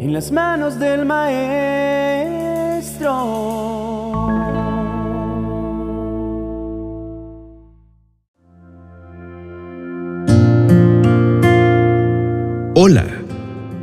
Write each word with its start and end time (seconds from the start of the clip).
en 0.00 0.14
las 0.14 0.32
manos 0.32 0.78
del 0.78 1.04
maestro. 1.04 1.50
Hola, 12.74 13.06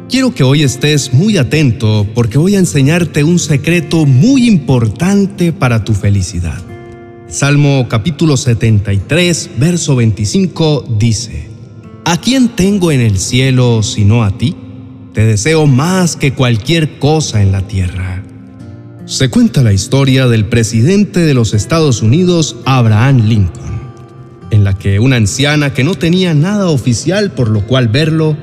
quiero 0.10 0.34
que 0.34 0.44
hoy 0.44 0.64
estés 0.64 1.14
muy 1.14 1.38
atento 1.38 2.08
porque 2.16 2.40
voy 2.40 2.56
a 2.56 2.60
enseñarte 2.60 3.24
un 3.24 3.38
secreto 3.38 4.08
muy 4.08 4.48
importante 4.48 5.54
para 5.54 5.84
tu 5.84 5.94
felicidad. 5.94 6.60
Salmo 7.28 7.86
capítulo 7.88 8.38
73, 8.38 9.52
verso 9.60 9.96
25 9.96 10.84
dice, 10.98 11.48
¿A 12.06 12.18
quién 12.20 12.50
tengo 12.50 12.92
en 12.92 13.02
el 13.02 13.20
cielo 13.20 13.84
sino 13.84 14.24
a 14.24 14.36
ti? 14.36 14.56
Te 15.18 15.26
deseo 15.26 15.66
más 15.66 16.16
que 16.16 16.34
cualquier 16.34 17.00
cosa 17.00 17.42
en 17.42 17.52
la 17.52 17.64
tierra. 17.64 18.22
Se 19.08 19.32
cuenta 19.32 19.64
la 19.64 19.74
historia 19.74 20.28
del 20.28 20.46
presidente 20.46 21.22
de 21.22 21.34
los 21.34 21.56
Estados 21.56 22.04
Unidos, 22.04 22.58
Abraham 22.66 23.28
Lincoln, 23.28 23.82
en 24.52 24.64
la 24.64 24.78
que 24.78 25.00
una 25.00 25.16
anciana 25.16 25.74
que 25.74 25.84
no 25.84 25.96
tenía 25.96 26.36
nada 26.36 26.68
oficial 26.68 27.32
por 27.32 27.50
lo 27.50 27.66
cual 27.66 27.88
verlo, 27.88 28.38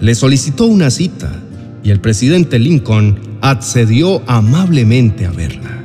le 0.00 0.16
solicitó 0.16 0.66
una 0.66 0.90
cita 0.90 1.30
y 1.84 1.90
el 1.90 2.00
presidente 2.00 2.58
Lincoln 2.58 3.20
accedió 3.40 4.20
amablemente 4.26 5.26
a 5.26 5.30
verla. 5.30 5.80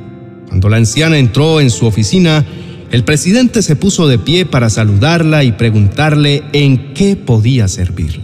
Cuando 0.48 0.68
la 0.68 0.78
anciana 0.78 1.18
entró 1.18 1.60
en 1.60 1.70
su 1.70 1.86
oficina, 1.86 2.44
el 2.90 3.04
presidente 3.04 3.62
se 3.62 3.76
puso 3.76 4.08
de 4.08 4.18
pie 4.18 4.44
para 4.44 4.70
saludarla 4.70 5.44
y 5.44 5.52
preguntarle 5.52 6.42
en 6.52 6.94
qué 6.94 7.14
podía 7.14 7.68
servirle. 7.68 8.21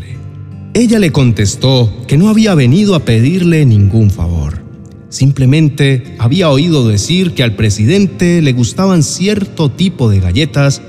Ella 0.79 1.01
le 1.01 1.11
contestó 1.11 1.93
que 2.07 2.17
no 2.17 2.29
había 2.29 2.55
venido 2.55 2.95
a 2.95 3.05
pedirle 3.05 3.67
ningún 3.67 4.13
favor. 4.13 4.63
Simplemente 5.09 6.15
había 6.21 6.51
oído 6.51 6.87
decir 6.87 7.35
que 7.35 7.43
al 7.43 7.57
presidente 7.57 8.41
le 8.43 8.53
gustaban 8.53 9.03
cierto 9.03 9.73
tipo 9.73 10.09
de 10.09 10.21
galletas 10.21 10.81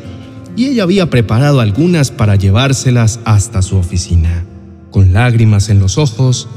y 0.55 0.67
ella 0.67 0.83
había 0.83 1.09
preparado 1.09 1.59
algunas 1.59 2.11
para 2.11 2.35
llevárselas 2.35 3.19
hasta 3.25 3.63
su 3.63 3.77
oficina. 3.77 4.45
Con 4.91 5.11
lágrimas 5.11 5.69
en 5.69 5.79
los 5.79 5.97
ojos, 5.97 6.47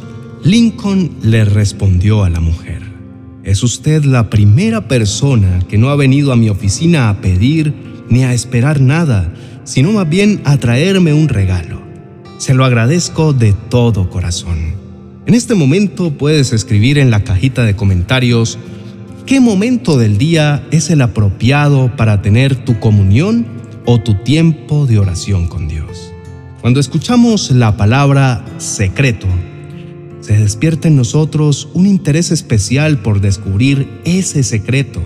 Lincoln 0.44 1.12
le 1.22 1.46
respondió 1.46 2.24
a 2.24 2.28
la 2.28 2.40
mujer. 2.40 2.82
Es 3.44 3.62
usted 3.62 4.04
la 4.04 4.28
primera 4.28 4.88
persona 4.88 5.60
que 5.70 5.78
no 5.78 5.88
ha 5.88 5.96
venido 5.96 6.32
a 6.32 6.36
mi 6.36 6.50
oficina 6.50 7.08
a 7.08 7.22
pedir 7.22 7.72
ni 8.10 8.24
a 8.24 8.34
esperar 8.34 8.82
nada, 8.82 9.32
sino 9.64 9.90
más 9.92 10.06
bien 10.06 10.42
a 10.44 10.58
traerme 10.58 11.14
un 11.14 11.28
regalo. 11.30 11.81
Se 12.42 12.54
lo 12.54 12.64
agradezco 12.64 13.32
de 13.32 13.52
todo 13.52 14.10
corazón. 14.10 14.74
En 15.26 15.34
este 15.34 15.54
momento 15.54 16.10
puedes 16.10 16.52
escribir 16.52 16.98
en 16.98 17.08
la 17.08 17.22
cajita 17.22 17.62
de 17.62 17.76
comentarios 17.76 18.58
qué 19.26 19.38
momento 19.38 19.96
del 19.96 20.18
día 20.18 20.66
es 20.72 20.90
el 20.90 21.02
apropiado 21.02 21.94
para 21.96 22.20
tener 22.20 22.56
tu 22.56 22.80
comunión 22.80 23.46
o 23.84 24.00
tu 24.00 24.14
tiempo 24.24 24.86
de 24.86 24.98
oración 24.98 25.46
con 25.46 25.68
Dios. 25.68 26.12
Cuando 26.60 26.80
escuchamos 26.80 27.52
la 27.52 27.76
palabra 27.76 28.44
secreto, 28.58 29.28
se 30.18 30.36
despierta 30.36 30.88
en 30.88 30.96
nosotros 30.96 31.68
un 31.74 31.86
interés 31.86 32.32
especial 32.32 32.98
por 33.02 33.20
descubrir 33.20 33.88
ese 34.04 34.42
secreto 34.42 35.00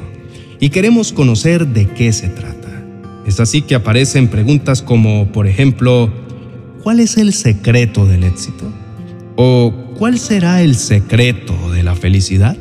y 0.58 0.70
queremos 0.70 1.12
conocer 1.12 1.66
de 1.66 1.86
qué 1.86 2.14
se 2.14 2.28
trata. 2.28 2.82
Es 3.26 3.40
así 3.40 3.60
que 3.60 3.74
aparecen 3.74 4.28
preguntas 4.28 4.80
como, 4.80 5.30
por 5.32 5.46
ejemplo, 5.46 6.10
¿cuál 6.86 7.00
es 7.00 7.16
el 7.16 7.32
secreto 7.32 8.06
del 8.06 8.22
éxito? 8.22 8.64
¿O 9.34 9.74
cuál 9.98 10.20
será 10.20 10.62
el 10.62 10.76
secreto 10.76 11.72
de 11.72 11.82
la 11.82 11.96
felicidad? 11.96 12.56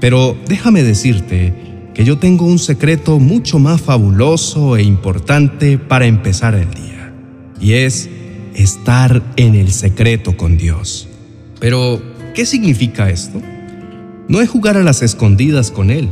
Pero 0.00 0.36
déjame 0.46 0.84
decirte 0.84 1.52
que 1.94 2.04
yo 2.04 2.18
tengo 2.18 2.46
un 2.46 2.60
secreto 2.60 3.18
mucho 3.18 3.58
más 3.58 3.80
fabuloso 3.80 4.76
e 4.76 4.84
importante 4.84 5.78
para 5.78 6.06
empezar 6.06 6.54
el 6.54 6.70
día, 6.70 7.12
y 7.60 7.72
es 7.72 8.08
estar 8.54 9.20
en 9.34 9.56
el 9.56 9.72
secreto 9.72 10.36
con 10.36 10.56
Dios. 10.56 11.08
Pero, 11.58 12.00
¿qué 12.36 12.46
significa 12.46 13.10
esto? 13.10 13.42
No 14.28 14.40
es 14.40 14.48
jugar 14.48 14.76
a 14.76 14.84
las 14.84 15.02
escondidas 15.02 15.72
con 15.72 15.90
Él, 15.90 16.08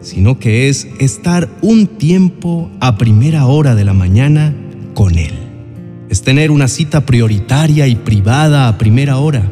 sino 0.00 0.40
que 0.40 0.68
es 0.68 0.88
estar 0.98 1.48
un 1.62 1.86
tiempo 1.86 2.68
a 2.80 2.98
primera 2.98 3.46
hora 3.46 3.76
de 3.76 3.84
la 3.84 3.94
mañana 3.94 4.56
con 4.94 5.18
Él. 5.18 5.47
Es 6.08 6.22
tener 6.22 6.50
una 6.50 6.68
cita 6.68 7.04
prioritaria 7.04 7.86
y 7.86 7.94
privada 7.94 8.68
a 8.68 8.78
primera 8.78 9.18
hora, 9.18 9.50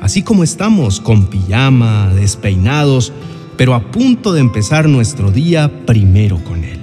así 0.00 0.22
como 0.22 0.42
estamos 0.42 1.00
con 1.00 1.26
pijama, 1.26 2.12
despeinados, 2.14 3.12
pero 3.56 3.74
a 3.74 3.90
punto 3.90 4.32
de 4.32 4.40
empezar 4.40 4.88
nuestro 4.88 5.30
día 5.30 5.70
primero 5.86 6.42
con 6.42 6.64
Él. 6.64 6.78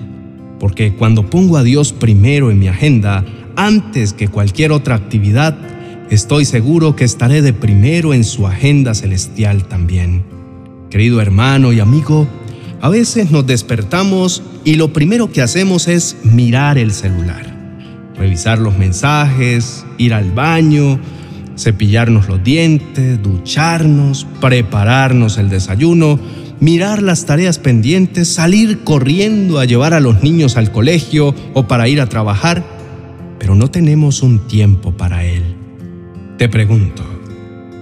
Porque 0.59 0.93
cuando 0.93 1.29
pongo 1.29 1.57
a 1.57 1.63
Dios 1.63 1.93
primero 1.93 2.51
en 2.51 2.59
mi 2.59 2.67
agenda, 2.67 3.25
antes 3.55 4.13
que 4.13 4.27
cualquier 4.27 4.71
otra 4.71 4.95
actividad, 4.95 5.57
estoy 6.09 6.45
seguro 6.45 6.95
que 6.95 7.03
estaré 7.03 7.41
de 7.41 7.53
primero 7.53 8.13
en 8.13 8.23
su 8.23 8.47
agenda 8.47 8.93
celestial 8.93 9.65
también. 9.67 10.23
Querido 10.89 11.21
hermano 11.21 11.73
y 11.73 11.79
amigo, 11.79 12.27
a 12.81 12.89
veces 12.89 13.31
nos 13.31 13.45
despertamos 13.47 14.43
y 14.65 14.75
lo 14.75 14.91
primero 14.93 15.31
que 15.31 15.41
hacemos 15.41 15.87
es 15.87 16.17
mirar 16.23 16.77
el 16.77 16.91
celular, 16.91 17.50
revisar 18.21 18.59
los 18.59 18.77
mensajes, 18.77 19.83
ir 19.97 20.13
al 20.13 20.31
baño, 20.31 20.99
cepillarnos 21.57 22.27
los 22.27 22.43
dientes, 22.43 23.21
ducharnos, 23.23 24.27
prepararnos 24.39 25.39
el 25.39 25.49
desayuno, 25.49 26.19
mirar 26.59 27.01
las 27.01 27.25
tareas 27.25 27.57
pendientes, 27.57 28.27
salir 28.27 28.83
corriendo 28.83 29.57
a 29.57 29.65
llevar 29.65 29.95
a 29.95 29.99
los 29.99 30.21
niños 30.21 30.55
al 30.55 30.71
colegio 30.71 31.33
o 31.55 31.67
para 31.67 31.87
ir 31.87 31.99
a 31.99 32.09
trabajar, 32.09 32.63
pero 33.39 33.55
no 33.55 33.71
tenemos 33.71 34.21
un 34.21 34.47
tiempo 34.47 34.91
para 34.91 35.25
Él. 35.25 35.55
Te 36.37 36.47
pregunto, 36.47 37.03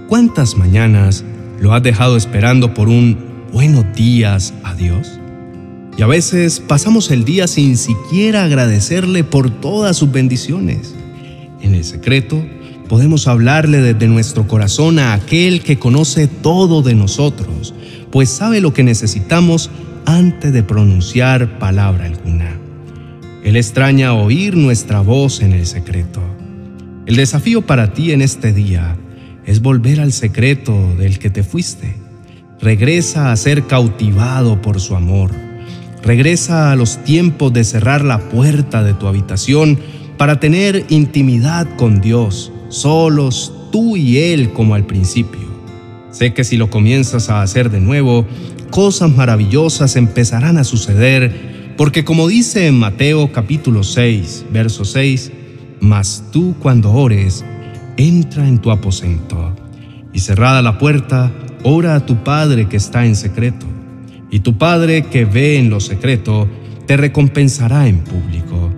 ¿cuántas 0.08 0.56
mañanas 0.56 1.26
lo 1.60 1.74
has 1.74 1.84
dejado 1.84 2.16
esperando 2.16 2.74
por 2.74 2.88
un 2.88 3.18
buenos 3.52 3.84
días 3.94 4.54
a 4.64 4.74
Dios? 4.74 5.20
Y 6.00 6.02
a 6.02 6.08
veces 6.08 6.62
pasamos 6.62 7.12
el 7.12 7.26
día 7.26 7.46
sin 7.46 7.76
siquiera 7.76 8.46
agradecerle 8.46 9.26
por 9.26 9.50
todas 9.50 9.98
sus 9.98 10.10
bendiciones. 10.10 10.96
En 11.60 11.76
el 11.76 11.84
secreto, 11.84 12.42
podemos 12.88 13.28
hablarle 13.28 13.82
desde 13.82 14.08
nuestro 14.08 14.48
corazón 14.48 14.98
a 14.98 15.12
aquel 15.12 15.62
que 15.62 15.78
conoce 15.78 16.30
todo 16.30 16.84
de 16.84 16.96
nosotros, 16.96 17.74
pues 18.12 18.30
sabe 18.30 18.62
lo 18.62 18.72
que 18.72 18.86
necesitamos 18.86 19.72
antes 20.06 20.54
de 20.54 20.64
pronunciar 20.64 21.60
palabra 21.60 22.06
alguna. 22.06 22.58
Él 23.44 23.58
extraña 23.58 24.14
oír 24.14 24.56
nuestra 24.56 25.02
voz 25.02 25.42
en 25.42 25.52
el 25.52 25.66
secreto. 25.66 26.22
El 27.08 27.18
desafío 27.18 27.64
para 27.64 27.92
ti 27.92 28.14
en 28.14 28.22
este 28.22 28.54
día 28.54 28.96
es 29.46 29.62
volver 29.62 30.00
al 30.00 30.14
secreto 30.14 30.96
del 30.98 31.20
que 31.20 31.30
te 31.30 31.44
fuiste. 31.44 31.94
Regresa 32.62 33.34
a 33.34 33.36
ser 33.36 33.68
cautivado 33.68 34.62
por 34.62 34.80
su 34.80 34.96
amor. 34.96 35.49
Regresa 36.04 36.72
a 36.72 36.76
los 36.76 37.04
tiempos 37.04 37.52
de 37.54 37.64
cerrar 37.64 38.04
la 38.04 38.30
puerta 38.30 38.84
de 38.84 38.94
tu 38.94 39.08
habitación 39.08 39.80
para 40.18 40.40
tener 40.40 40.86
intimidad 40.90 41.68
con 41.76 42.02
Dios, 42.02 42.52
solos 42.70 43.54
tú 43.72 43.98
y 43.98 44.18
Él 44.18 44.52
como 44.54 44.76
al 44.76 44.86
principio. 44.86 45.50
Sé 46.12 46.34
que 46.34 46.44
si 46.44 46.58
lo 46.58 46.70
comienzas 46.70 47.30
a 47.30 47.42
hacer 47.42 47.70
de 47.70 47.80
nuevo, 47.80 48.26
cosas 48.70 49.16
maravillosas 49.16 49.96
empezarán 49.96 50.58
a 50.58 50.64
suceder, 50.64 51.74
porque 51.78 52.04
como 52.04 52.28
dice 52.28 52.68
en 52.68 52.78
Mateo 52.78 53.32
capítulo 53.32 53.84
6, 53.84 54.46
verso 54.52 54.86
6, 54.86 55.32
mas 55.80 56.26
tú 56.32 56.56
cuando 56.60 56.92
ores, 56.92 57.46
entra 57.98 58.48
en 58.48 58.60
tu 58.60 58.72
aposento, 58.72 59.56
y 60.14 60.20
cerrada 60.20 60.62
la 60.62 60.78
puerta, 60.78 61.32
ora 61.64 61.96
a 61.96 62.06
tu 62.06 62.24
Padre 62.24 62.68
que 62.68 62.78
está 62.78 63.06
en 63.06 63.16
secreto, 63.16 63.66
y 64.32 64.40
tu 64.40 64.58
Padre 64.58 65.04
que 65.04 65.26
ve 65.26 65.58
en 65.58 65.70
lo 65.70 65.80
secreto, 65.80 66.48
te 66.86 66.98
recompensará 66.98 67.88
en 67.88 68.00
público. 68.00 68.72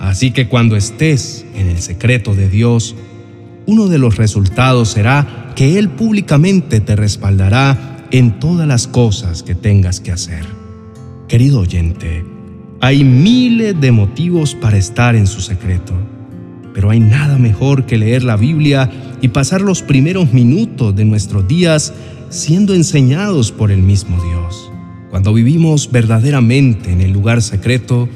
Así 0.00 0.30
que 0.30 0.48
cuando 0.48 0.76
estés 0.76 1.46
en 1.54 1.68
el 1.68 1.78
secreto 1.78 2.34
de 2.34 2.48
Dios, 2.48 2.94
uno 3.66 3.88
de 3.88 3.98
los 3.98 4.16
resultados 4.16 4.90
será 4.90 5.52
que 5.56 5.78
Él 5.78 5.88
públicamente 5.90 6.80
te 6.80 6.96
respaldará 6.96 8.06
en 8.10 8.38
todas 8.38 8.66
las 8.66 8.86
cosas 8.86 9.42
que 9.42 9.54
tengas 9.54 10.00
que 10.00 10.12
hacer. 10.12 10.44
Querido 11.28 11.60
oyente, 11.60 12.24
hay 12.80 13.04
miles 13.04 13.80
de 13.80 13.92
motivos 13.92 14.54
para 14.54 14.76
estar 14.76 15.16
en 15.16 15.26
su 15.26 15.40
secreto 15.40 15.94
pero 16.74 16.90
hay 16.90 17.00
nada 17.00 17.38
mejor 17.38 17.86
que 17.86 17.96
leer 17.96 18.24
la 18.24 18.36
Biblia 18.36 18.90
y 19.22 19.28
pasar 19.28 19.62
los 19.62 19.80
primeros 19.80 20.32
minutos 20.32 20.94
de 20.94 21.04
nuestros 21.04 21.46
días 21.46 21.94
siendo 22.28 22.74
enseñados 22.74 23.52
por 23.52 23.70
el 23.70 23.80
mismo 23.80 24.20
Dios. 24.22 24.70
Cuando 25.14 25.32
vivimos 25.32 25.92
verdaderamente 25.92 26.90
en 26.90 27.00
el 27.00 27.12
lugar 27.12 27.40
secreto, 27.40 28.08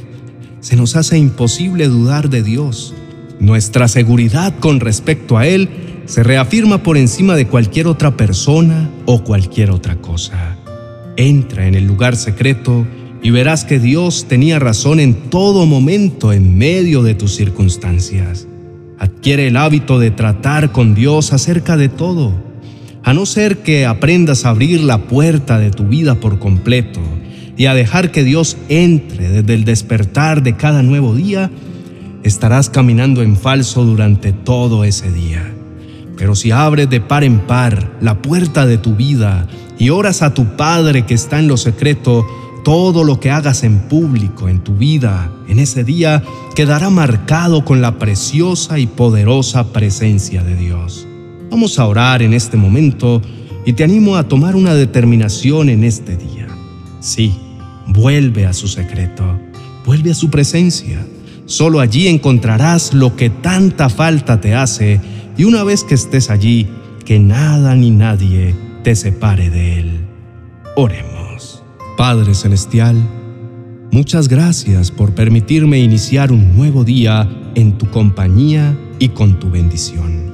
se 0.59 0.75
nos 0.75 0.97
hace 0.97 1.17
imposible 1.17 1.87
dudar 1.87 2.29
de 2.29 2.43
Dios. 2.43 2.93
Nuestra 3.39 3.87
seguridad 3.87 4.53
con 4.59 4.81
respecto 4.81 5.39
a 5.39 5.47
Él 5.47 5.69
se 6.07 6.25
reafirma 6.25 6.83
por 6.83 6.97
encima 6.97 7.37
de 7.37 7.47
cualquier 7.47 7.87
otra 7.87 8.17
persona 8.17 8.91
o 9.07 9.23
cualquier 9.23 9.71
otra 9.71 9.95
cosa. 10.01 10.57
Entra 11.17 11.69
en 11.69 11.77
el 11.77 11.85
lugar 11.85 12.17
secreto 12.17 12.85
y 13.23 13.31
verás 13.31 13.65
que 13.65 13.79
Dios 13.79 14.27
tenía 14.29 14.59
razón 14.59 14.99
en 14.99 15.31
todo 15.31 15.67
momento 15.67 16.33
en 16.33 16.59
medio 16.59 17.05
de 17.05 17.15
tus 17.15 17.37
circunstancias. 17.37 18.49
Adquiere 18.99 19.47
el 19.47 19.57
hábito 19.57 20.01
de 20.01 20.11
tratar 20.11 20.73
con 20.73 20.97
Dios 20.97 21.33
acerca 21.33 21.77
de 21.77 21.91
todo, 21.91 22.48
a 23.09 23.15
no 23.15 23.25
ser 23.25 23.61
que 23.61 23.87
aprendas 23.87 24.45
a 24.45 24.51
abrir 24.51 24.83
la 24.83 24.99
puerta 24.99 25.59
de 25.59 25.71
tu 25.71 25.85
vida 25.85 26.17
por 26.17 26.39
completo 26.39 27.01
y 27.57 27.65
a 27.65 27.73
dejar 27.73 28.11
que 28.11 28.23
Dios 28.23 28.59
entre 28.69 29.31
desde 29.31 29.55
el 29.55 29.65
despertar 29.65 30.43
de 30.43 30.59
cada 30.59 30.83
nuevo 30.83 31.15
día, 31.15 31.51
estarás 32.23 32.69
caminando 32.69 33.23
en 33.23 33.39
falso 33.39 33.83
durante 33.87 34.35
todo 34.35 34.85
ese 34.85 35.11
día. 35.11 35.55
Pero 36.19 36.35
si 36.35 36.51
abres 36.51 36.91
de 36.91 37.01
par 37.01 37.25
en 37.25 37.39
par 37.39 37.97
la 38.03 38.21
puerta 38.21 38.67
de 38.67 38.77
tu 38.77 38.95
vida 38.95 39.47
y 39.79 39.89
oras 39.89 40.21
a 40.21 40.35
tu 40.35 40.45
Padre 40.59 41.07
que 41.07 41.15
está 41.15 41.39
en 41.39 41.49
lo 41.49 41.57
secreto, 41.57 42.27
todo 42.63 43.05
lo 43.05 43.21
que 43.21 43.31
hagas 43.31 43.65
en 43.65 43.79
público 43.89 44.51
en 44.51 44.61
tu 44.61 44.75
vida 44.75 45.33
en 45.49 45.61
ese 45.61 45.83
día 45.83 46.23
quedará 46.55 46.91
marcado 46.91 47.65
con 47.65 47.81
la 47.81 47.99
preciosa 47.99 48.79
y 48.79 48.87
poderosa 48.87 49.73
presencia 49.73 50.43
de 50.43 50.57
Dios. 50.57 51.08
Vamos 51.51 51.79
a 51.79 51.87
orar 51.87 52.23
en 52.23 52.35
este 52.35 52.57
momento 52.57 53.23
y 53.65 53.73
te 53.73 53.85
animo 53.85 54.17
a 54.17 54.29
tomar 54.29 54.55
una 54.55 54.75
determinación 54.75 55.69
en 55.69 55.85
este 55.85 56.17
día. 56.17 56.47
Sí, 57.01 57.33
vuelve 57.87 58.47
a 58.47 58.53
su 58.53 58.69
secreto, 58.69 59.25
vuelve 59.85 60.11
a 60.11 60.15
su 60.15 60.31
presencia. 60.31 61.05
Solo 61.47 61.81
allí 61.81 62.09
encontrarás 62.09 62.93
lo 62.93 63.17
que 63.17 63.31
tanta 63.31 63.89
falta 63.89 64.41
te 64.41 64.55
hace 64.55 65.01
y 65.39 65.45
una 65.45 65.65
vez 65.65 65.85
que 65.85 65.95
estés 65.95 66.31
allí, 66.31 66.67
que 67.07 67.19
nada 67.19 67.75
ni 67.75 67.91
nadie 67.91 68.55
te 68.85 68.95
separe 68.95 69.49
de 69.49 69.81
Él. 69.81 70.01
Oremos. 70.77 71.63
Padre 71.97 72.35
Celestial, 72.35 72.97
muchas 73.91 74.29
gracias 74.29 74.91
por 74.91 75.15
permitirme 75.15 75.81
iniciar 75.81 76.31
un 76.31 76.55
nuevo 76.55 76.85
día 76.85 77.29
en 77.55 77.79
tu 77.79 77.91
compañía 77.91 78.79
y 78.99 79.09
con 79.09 79.41
tu 79.41 79.51
bendición. 79.51 80.28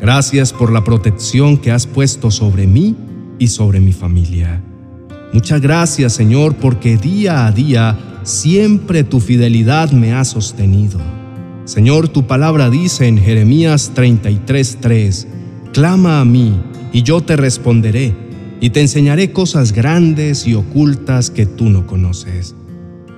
Gracias 0.00 0.52
por 0.52 0.72
la 0.72 0.84
protección 0.84 1.56
que 1.56 1.70
has 1.70 1.86
puesto 1.86 2.30
sobre 2.30 2.66
mí 2.66 2.94
y 3.38 3.48
sobre 3.48 3.80
mi 3.80 3.92
familia. 3.92 4.62
Muchas 5.32 5.60
gracias 5.60 6.12
Señor 6.12 6.56
porque 6.56 6.96
día 6.96 7.46
a 7.46 7.52
día 7.52 7.98
siempre 8.22 9.04
tu 9.04 9.20
fidelidad 9.20 9.92
me 9.92 10.12
ha 10.12 10.24
sostenido. 10.24 11.00
Señor, 11.64 12.08
tu 12.08 12.26
palabra 12.26 12.70
dice 12.70 13.08
en 13.08 13.18
Jeremías 13.18 13.92
33:3, 13.94 15.26
Clama 15.72 16.20
a 16.20 16.24
mí, 16.24 16.54
y 16.92 17.02
yo 17.02 17.20
te 17.20 17.36
responderé, 17.36 18.14
y 18.60 18.70
te 18.70 18.80
enseñaré 18.80 19.32
cosas 19.32 19.72
grandes 19.72 20.46
y 20.46 20.54
ocultas 20.54 21.30
que 21.30 21.44
tú 21.44 21.68
no 21.68 21.86
conoces. 21.86 22.54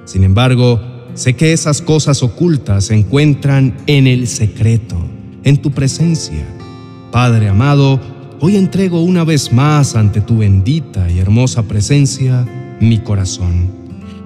Sin 0.05 0.25
embargo, 0.25 0.81
sé 1.15 1.35
que 1.35 1.53
esas 1.53 1.83
cosas 1.83 2.23
ocultas 2.23 2.87
se 2.87 2.95
encuentran 2.95 3.77
en 3.87 4.07
el 4.07 4.27
secreto, 4.27 4.97
en 5.45 5.59
tu 5.59 5.71
presencia. 5.71 6.58
Padre 7.13 7.49
amado, 7.49 7.99
hoy 8.39 8.57
entrego 8.57 9.03
una 9.03 9.25
vez 9.25 9.51
más 9.51 9.97
ante 9.97 10.21
tu 10.21 10.39
bendita 10.39 11.11
y 11.11 11.19
hermosa 11.19 11.63
presencia 11.63 12.47
mi 12.81 12.99
corazón. 12.99 13.71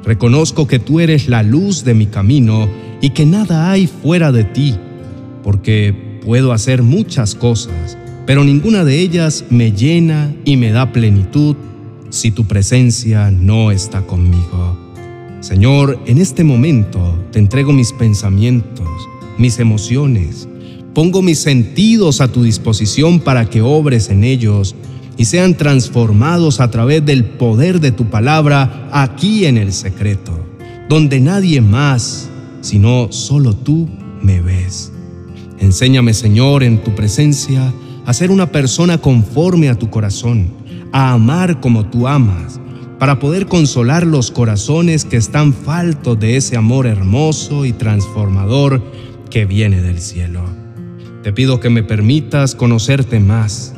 Reconozco 0.05 0.67
que 0.67 0.81
tú 0.81 0.99
eres 0.99 1.29
la 1.29 1.44
luz 1.44 1.84
de 1.84 1.94
mi 1.94 2.06
camino 2.06 2.69
y 3.00 3.11
que 3.11 3.25
nada 3.25 3.70
hay 3.70 3.87
fuera 3.87 4.32
de 4.32 4.43
ti, 4.43 4.75
porque 5.44 6.20
puedo 6.25 6.52
hacer 6.52 6.82
muchas 6.82 7.37
cosas, 7.37 7.96
pero 8.26 8.43
ninguna 8.43 8.84
de 8.84 8.99
ellas 8.99 9.44
me 9.49 9.70
llena 9.70 10.34
y 10.44 10.56
me 10.56 10.73
da 10.73 10.93
plenitud 10.93 11.55
si 12.11 12.32
tu 12.32 12.46
presencia 12.46 13.31
no 13.31 13.70
está 13.70 14.02
conmigo. 14.02 14.76
Señor, 15.38 16.00
en 16.06 16.19
este 16.19 16.43
momento 16.43 17.17
te 17.31 17.38
entrego 17.38 17.73
mis 17.73 17.93
pensamientos, 17.93 18.88
mis 19.38 19.61
emociones, 19.61 20.49
pongo 20.94 21.23
mis 21.23 21.39
sentidos 21.39 22.21
a 22.21 22.29
tu 22.29 22.43
disposición 22.43 23.21
para 23.21 23.49
que 23.49 23.62
obres 23.62 24.11
en 24.11 24.25
ellos 24.25 24.75
y 25.17 25.25
sean 25.25 25.55
transformados 25.55 26.61
a 26.61 26.71
través 26.71 27.05
del 27.05 27.25
poder 27.25 27.81
de 27.81 27.93
tu 27.93 28.06
palabra 28.06 28.89
aquí 28.93 29.47
en 29.47 29.56
el 29.56 29.73
secreto, 29.73 30.33
donde 30.89 31.21
nadie 31.21 31.61
más 31.61 32.29
sino 32.62 33.12
solo 33.12 33.55
tú 33.55 33.89
me 34.23 34.41
ves. 34.41 34.93
Enséñame, 35.59 36.15
Señor, 36.15 36.62
en 36.62 36.83
tu 36.83 36.94
presencia, 36.94 37.73
a 38.06 38.15
ser 38.15 38.31
una 38.31 38.50
persona 38.50 38.99
conforme 38.99 39.69
a 39.69 39.79
tu 39.79 39.91
corazón, 39.91 40.49
a 40.93 41.12
amar 41.12 41.61
como 41.61 41.87
tú 41.87 42.09
amas, 42.09 42.59
para 42.99 43.19
poder 43.19 43.47
consolar 43.47 44.06
los 44.06 44.31
corazones 44.31 45.05
que 45.05 45.17
están 45.17 45.53
faltos 45.53 46.19
de 46.19 46.37
ese 46.37 46.56
amor 46.56 46.87
hermoso 46.87 47.65
y 47.65 47.73
transformador 47.73 48.83
que 49.29 49.44
viene 49.44 49.83
del 49.83 50.00
cielo. 50.00 50.62
Te 51.23 51.33
pido 51.33 51.61
que 51.61 51.71
me 51.71 51.85
permitas 51.85 52.57
conocerte 52.57 53.21
más. 53.21 53.75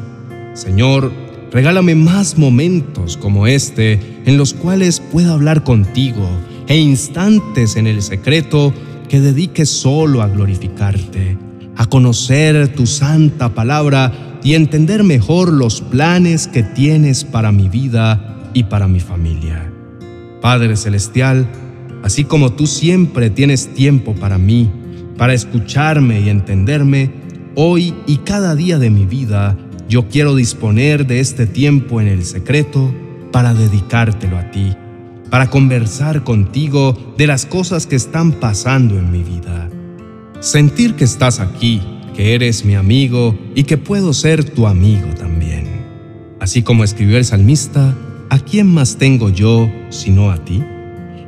Señor, 0.54 1.12
regálame 1.52 1.94
más 1.94 2.38
momentos 2.38 3.18
como 3.18 3.46
este 3.46 4.00
en 4.24 4.38
los 4.38 4.54
cuales 4.54 5.00
pueda 5.00 5.34
hablar 5.34 5.62
contigo 5.62 6.26
e 6.68 6.78
instantes 6.78 7.76
en 7.76 7.86
el 7.86 8.00
secreto 8.00 8.72
que 9.10 9.20
dediques 9.20 9.68
solo 9.68 10.22
a 10.22 10.28
glorificarte, 10.28 11.36
a 11.76 11.84
conocer 11.86 12.68
tu 12.68 12.86
santa 12.86 13.54
palabra 13.54 14.38
y 14.42 14.54
entender 14.54 15.04
mejor 15.04 15.52
los 15.52 15.82
planes 15.82 16.48
que 16.48 16.62
tienes 16.62 17.24
para 17.24 17.52
mi 17.52 17.68
vida 17.68 18.50
y 18.54 18.64
para 18.64 18.88
mi 18.88 19.00
familia. 19.00 19.70
Padre 20.40 20.76
Celestial, 20.76 21.46
así 22.02 22.24
como 22.24 22.54
tú 22.54 22.66
siempre 22.66 23.28
tienes 23.28 23.74
tiempo 23.74 24.14
para 24.14 24.38
mí, 24.38 24.70
para 25.18 25.34
escucharme 25.34 26.20
y 26.20 26.30
entenderme, 26.30 27.23
hoy 27.54 27.94
y 28.06 28.18
cada 28.18 28.54
día 28.54 28.78
de 28.78 28.90
mi 28.90 29.06
vida, 29.06 29.56
yo 29.88 30.08
quiero 30.08 30.34
disponer 30.34 31.06
de 31.06 31.20
este 31.20 31.46
tiempo 31.46 32.00
en 32.00 32.08
el 32.08 32.24
secreto 32.24 32.92
para 33.32 33.54
dedicártelo 33.54 34.38
a 34.38 34.50
ti 34.50 34.76
para 35.34 35.50
conversar 35.50 36.22
contigo 36.22 36.96
de 37.18 37.26
las 37.26 37.44
cosas 37.44 37.88
que 37.88 37.96
están 37.96 38.34
pasando 38.34 38.96
en 38.96 39.10
mi 39.10 39.24
vida. 39.24 39.68
Sentir 40.38 40.94
que 40.94 41.02
estás 41.02 41.40
aquí, 41.40 41.82
que 42.14 42.36
eres 42.36 42.64
mi 42.64 42.76
amigo 42.76 43.36
y 43.52 43.64
que 43.64 43.76
puedo 43.76 44.12
ser 44.12 44.44
tu 44.44 44.68
amigo 44.68 45.08
también. 45.18 45.66
Así 46.38 46.62
como 46.62 46.84
escribió 46.84 47.18
el 47.18 47.24
salmista, 47.24 47.96
¿a 48.30 48.38
quién 48.38 48.72
más 48.72 48.96
tengo 48.96 49.28
yo 49.28 49.68
sino 49.90 50.30
a 50.30 50.36
ti? 50.44 50.62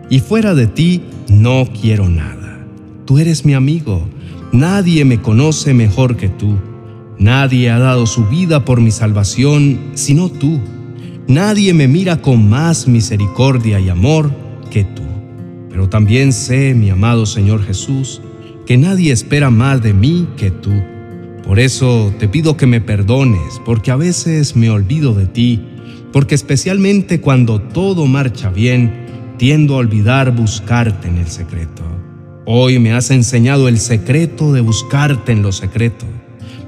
Y 0.09 0.21
fuera 0.21 0.55
de 0.55 0.69
ti 0.69 1.03
no 1.29 1.67
quiero 1.81 2.09
nada. 2.09 2.65
Tú 3.07 3.19
eres 3.19 3.45
mi 3.45 3.55
amigo. 3.55 4.09
Nadie 4.53 5.05
me 5.05 5.21
conoce 5.21 5.75
mejor 5.75 6.17
que 6.17 6.29
tú. 6.29 6.57
Nadie 7.19 7.71
ha 7.71 7.79
dado 7.79 8.07
su 8.07 8.27
vida 8.27 8.65
por 8.65 8.81
mi 8.81 8.91
salvación 8.91 9.93
sino 9.95 10.29
tú. 10.29 10.61
Nadie 11.29 11.75
me 11.75 11.89
mira 11.89 12.23
con 12.23 12.49
más 12.49 12.87
misericordia 12.87 13.81
y 13.81 13.89
amor 13.89 14.31
que 14.71 14.85
tú. 14.85 15.03
Pero 15.71 15.89
también 15.89 16.33
sé, 16.33 16.75
mi 16.75 16.91
amado 16.91 17.27
Señor 17.27 17.65
Jesús, 17.65 18.21
que 18.65 18.77
nadie 18.77 19.13
espera 19.13 19.51
más 19.51 19.83
de 19.83 19.93
mí 19.93 20.29
que 20.37 20.51
tú. 20.51 20.73
Por 21.45 21.59
eso 21.59 22.13
te 22.19 22.29
pido 22.29 22.57
que 22.57 22.67
me 22.67 22.81
perdones, 22.81 23.61
porque 23.65 23.91
a 23.91 23.97
veces 23.97 24.57
me 24.57 24.71
olvido 24.71 25.15
de 25.15 25.27
ti, 25.27 25.61
porque 26.13 26.35
especialmente 26.35 27.21
cuando 27.21 27.61
todo 27.61 28.07
marcha 28.07 28.51
bien, 28.51 29.07
tiendo 29.37 29.75
a 29.75 29.79
olvidar 29.79 30.35
buscarte 30.35 31.09
en 31.09 31.19
el 31.19 31.29
secreto. 31.29 31.96
Hoy 32.49 32.79
me 32.79 32.93
has 32.93 33.11
enseñado 33.11 33.67
el 33.67 33.81
secreto 33.81 34.53
de 34.53 34.61
buscarte 34.61 35.33
en 35.33 35.43
lo 35.43 35.51
secreto, 35.51 36.07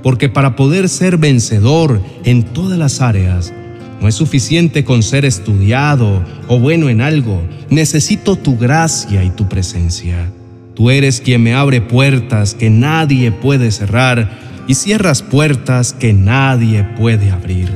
porque 0.02 0.28
para 0.28 0.56
poder 0.56 0.88
ser 0.88 1.18
vencedor 1.18 2.02
en 2.24 2.42
todas 2.42 2.76
las 2.76 3.00
áreas, 3.00 3.52
no 4.00 4.08
es 4.08 4.16
suficiente 4.16 4.84
con 4.84 5.04
ser 5.04 5.24
estudiado 5.24 6.24
o 6.48 6.58
bueno 6.58 6.88
en 6.88 7.00
algo. 7.00 7.40
Necesito 7.70 8.34
tu 8.34 8.58
gracia 8.58 9.22
y 9.22 9.30
tu 9.30 9.48
presencia. 9.48 10.32
Tú 10.74 10.90
eres 10.90 11.20
quien 11.20 11.44
me 11.44 11.54
abre 11.54 11.80
puertas 11.80 12.54
que 12.54 12.70
nadie 12.70 13.30
puede 13.30 13.70
cerrar 13.70 14.36
y 14.66 14.74
cierras 14.74 15.22
puertas 15.22 15.92
que 15.92 16.12
nadie 16.12 16.82
puede 16.96 17.30
abrir. 17.30 17.70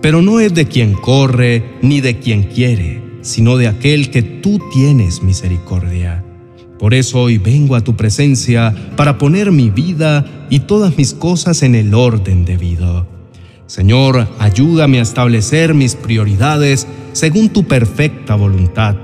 Pero 0.00 0.22
no 0.22 0.40
es 0.40 0.54
de 0.54 0.66
quien 0.66 0.94
corre 0.94 1.62
ni 1.82 2.00
de 2.00 2.18
quien 2.20 2.44
quiere, 2.44 3.02
sino 3.20 3.58
de 3.58 3.68
aquel 3.68 4.10
que 4.10 4.22
tú 4.22 4.60
tienes 4.72 5.22
misericordia. 5.22 6.24
Por 6.78 6.94
eso 6.94 7.22
hoy 7.22 7.38
vengo 7.38 7.74
a 7.74 7.80
tu 7.80 7.96
presencia 7.96 8.74
para 8.96 9.18
poner 9.18 9.50
mi 9.50 9.70
vida 9.70 10.24
y 10.48 10.60
todas 10.60 10.96
mis 10.96 11.12
cosas 11.12 11.62
en 11.62 11.74
el 11.74 11.94
orden 11.94 12.44
debido 12.44 13.06
Señor, 13.68 14.26
ayúdame 14.38 14.98
a 14.98 15.02
establecer 15.02 15.74
mis 15.74 15.94
prioridades 15.94 16.86
según 17.12 17.50
tu 17.50 17.64
perfecta 17.64 18.34
voluntad. 18.34 18.96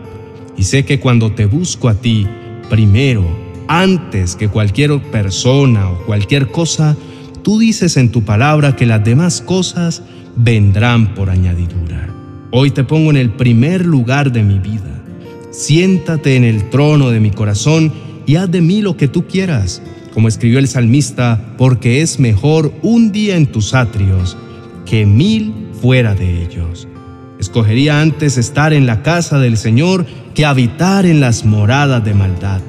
Y 0.57 0.63
sé 0.63 0.87
que 0.87 0.99
cuando 0.99 1.33
te 1.33 1.45
busco 1.45 1.91
a 1.91 1.95
ti, 1.95 2.27
primero, 2.71 3.27
antes 3.69 4.37
que 4.37 4.49
cualquier 4.49 5.03
persona 5.11 5.91
o 5.91 5.99
cualquier 6.07 6.51
cosa, 6.51 6.97
tú 7.43 7.59
dices 7.59 7.99
en 7.99 8.11
tu 8.11 8.23
palabra 8.23 8.75
que 8.75 8.87
las 8.87 9.05
demás 9.05 9.43
cosas 9.43 10.03
vendrán 10.35 11.15
por 11.15 11.29
añadidura. 11.29 12.09
Hoy 12.51 12.71
te 12.71 12.85
pongo 12.85 13.11
en 13.11 13.19
el 13.19 13.33
primer 13.33 13.85
lugar 13.85 14.33
de 14.33 14.45
mi 14.45 14.59
vida. 14.59 15.04
Siéntate 15.55 16.35
en 16.35 16.43
el 16.43 16.69
trono 16.69 17.11
de 17.11 17.21
mi 17.21 17.31
corazón 17.31 17.93
y 18.27 18.35
haz 18.35 18.51
de 18.51 18.61
mí 18.61 18.83
lo 18.83 18.97
que 18.97 19.07
tú 19.07 19.29
quieras, 19.29 19.83
como 20.13 20.27
escribió 20.27 20.59
el 20.59 20.67
salmista, 20.67 21.55
porque 21.57 22.03
es 22.03 22.19
mejor 22.19 22.73
un 22.83 23.13
día 23.13 23.37
en 23.37 23.47
tus 23.47 23.73
atrios 23.73 24.37
que 24.85 25.07
mil 25.07 25.55
fuera 25.81 26.17
de 26.17 26.43
ellos. 26.43 26.89
Escogería 27.39 28.01
antes 28.01 28.37
estar 28.37 28.73
en 28.73 28.85
la 28.85 29.05
casa 29.05 29.39
del 29.39 29.57
Señor 29.57 30.07
que 30.35 30.45
habitar 30.45 31.07
en 31.07 31.21
las 31.21 31.45
moradas 31.45 32.05
de 32.05 32.15
maldad. 32.15 32.61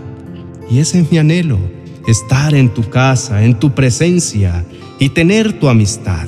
Y 0.70 0.78
ese 0.78 1.00
es 1.00 1.12
mi 1.12 1.18
anhelo, 1.18 1.58
estar 2.08 2.54
en 2.54 2.72
tu 2.72 2.88
casa, 2.88 3.44
en 3.44 3.56
tu 3.58 3.74
presencia 3.74 4.64
y 5.00 5.10
tener 5.10 5.54
tu 5.54 5.70
amistad. 5.70 6.28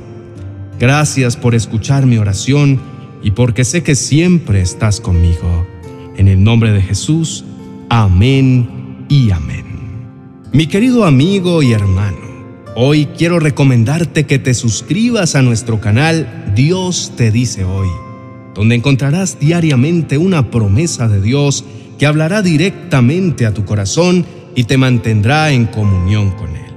Gracias 0.79 1.37
por 1.37 1.53
escuchar 1.53 2.07
mi 2.07 2.17
oración 2.17 2.81
y 3.21 3.29
porque 3.29 3.63
sé 3.63 3.83
que 3.83 3.93
siempre 3.93 4.59
estás 4.59 4.99
conmigo. 4.99 5.76
En 6.17 6.27
el 6.27 6.43
nombre 6.43 6.71
de 6.71 6.81
Jesús, 6.81 7.45
amén 7.89 9.05
y 9.07 9.29
amén. 9.29 9.65
Mi 10.51 10.65
querido 10.65 11.05
amigo 11.05 11.61
y 11.61 11.73
hermano, 11.73 12.17
hoy 12.75 13.05
quiero 13.15 13.39
recomendarte 13.39 14.25
que 14.25 14.39
te 14.39 14.55
suscribas 14.55 15.35
a 15.35 15.43
nuestro 15.43 15.79
canal 15.79 16.53
Dios 16.55 17.13
te 17.15 17.29
dice 17.29 17.65
hoy, 17.65 17.87
donde 18.55 18.73
encontrarás 18.73 19.39
diariamente 19.39 20.17
una 20.17 20.49
promesa 20.49 21.07
de 21.07 21.21
Dios 21.21 21.63
que 21.99 22.07
hablará 22.07 22.41
directamente 22.41 23.45
a 23.45 23.53
tu 23.53 23.63
corazón 23.63 24.25
y 24.55 24.63
te 24.63 24.77
mantendrá 24.77 25.51
en 25.51 25.67
comunión 25.67 26.31
con 26.31 26.49
Él. 26.55 26.73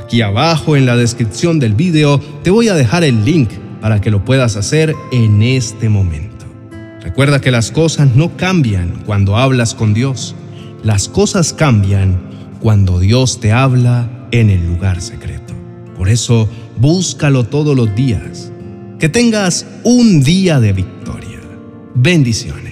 Aquí 0.00 0.22
abajo 0.22 0.76
en 0.76 0.86
la 0.86 0.96
descripción 0.96 1.58
del 1.58 1.74
video 1.74 2.20
te 2.44 2.50
voy 2.50 2.68
a 2.68 2.74
dejar 2.74 3.02
el 3.02 3.24
link 3.24 3.50
para 3.80 4.00
que 4.00 4.12
lo 4.12 4.24
puedas 4.24 4.54
hacer 4.54 4.94
en 5.10 5.42
este 5.42 5.88
momento. 5.88 6.25
Recuerda 7.06 7.40
que 7.40 7.52
las 7.52 7.70
cosas 7.70 8.16
no 8.16 8.36
cambian 8.36 9.04
cuando 9.06 9.36
hablas 9.36 9.74
con 9.74 9.94
Dios. 9.94 10.34
Las 10.82 11.08
cosas 11.08 11.52
cambian 11.52 12.18
cuando 12.58 12.98
Dios 12.98 13.38
te 13.38 13.52
habla 13.52 14.10
en 14.32 14.50
el 14.50 14.66
lugar 14.66 15.00
secreto. 15.00 15.54
Por 15.96 16.08
eso, 16.08 16.48
búscalo 16.80 17.44
todos 17.44 17.76
los 17.76 17.94
días. 17.94 18.50
Que 18.98 19.08
tengas 19.08 19.66
un 19.84 20.20
día 20.24 20.58
de 20.58 20.72
victoria. 20.72 21.38
Bendiciones. 21.94 22.65